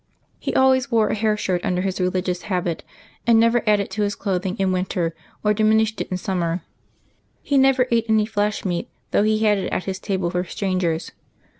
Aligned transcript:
He 0.39 0.55
always 0.55 0.89
wore 0.89 1.09
a 1.09 1.13
hair 1.13 1.37
shirt 1.37 1.63
under 1.63 1.83
his 1.83 2.01
religious 2.01 2.41
habit, 2.49 2.83
and 3.27 3.39
never 3.39 3.61
added 3.69 3.91
to 3.91 4.01
his 4.01 4.15
clothing 4.15 4.55
in 4.57 4.71
winter 4.71 5.15
or 5.43 5.53
diminished 5.53 6.01
it 6.01 6.09
in 6.09 6.17
summer; 6.17 6.63
he 7.43 7.55
never 7.55 7.85
ate 7.91 8.07
any 8.09 8.25
flesh 8.25 8.65
meat, 8.65 8.89
though 9.11 9.21
he 9.21 9.45
had 9.45 9.59
it 9.59 9.71
at 9.71 9.83
his 9.83 9.99
table 9.99 10.31
for 10.31 10.43
strangers. 10.45 11.11